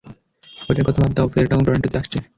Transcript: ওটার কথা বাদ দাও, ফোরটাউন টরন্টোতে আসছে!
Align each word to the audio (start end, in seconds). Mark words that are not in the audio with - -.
ওটার 0.69 0.85
কথা 0.87 0.99
বাদ 1.03 1.11
দাও, 1.15 1.27
ফোরটাউন 1.33 1.61
টরন্টোতে 1.65 1.97
আসছে! 1.97 2.17